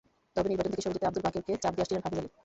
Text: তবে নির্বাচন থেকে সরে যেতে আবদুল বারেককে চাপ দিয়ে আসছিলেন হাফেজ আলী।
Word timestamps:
তবে 0.35 0.47
নির্বাচন 0.51 0.71
থেকে 0.73 0.83
সরে 0.85 0.95
যেতে 0.95 1.07
আবদুল 1.09 1.23
বারেককে 1.25 1.53
চাপ 1.63 1.73
দিয়ে 1.73 1.83
আসছিলেন 1.83 2.03
হাফেজ 2.05 2.19
আলী। 2.21 2.29